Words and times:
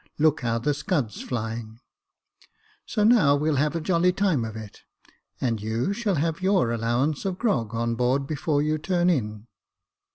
Look 0.17 0.41
how 0.41 0.57
the 0.57 0.73
scud's 0.73 1.21
flying; 1.21 1.79
so 2.87 3.03
now 3.03 3.35
we'll 3.35 3.57
have 3.57 3.75
a 3.75 3.79
jolly 3.79 4.11
time 4.11 4.43
of 4.43 4.55
it, 4.55 4.81
and 5.39 5.61
you 5.61 5.93
shall 5.93 6.15
have 6.15 6.41
your 6.41 6.71
allowance 6.71 7.23
of 7.23 7.37
grog 7.37 7.75
on 7.75 7.93
board 7.93 8.25
before 8.25 8.63
you 8.63 8.79
turn 8.79 9.11
in." 9.11 9.45